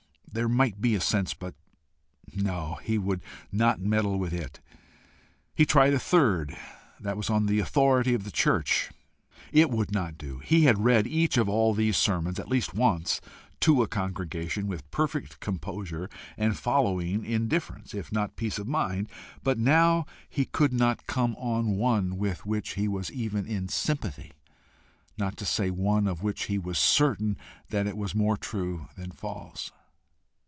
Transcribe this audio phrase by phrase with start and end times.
[0.33, 1.55] There might be a sense but!
[2.33, 4.61] No, he would not meddle with it.
[5.53, 6.55] He tried a third:
[7.01, 8.91] that was on the Authority of the Church.
[9.51, 10.37] It would not do.
[10.39, 13.19] He had read each of all these sermons, at least once,
[13.59, 19.09] to a congregation, with perfect composure and following indifference, if not peace of mind,
[19.43, 24.31] but now he could not come on one with which he was even in sympathy
[25.17, 27.35] not to say one of which he was certain
[27.67, 29.71] that it was more true than false.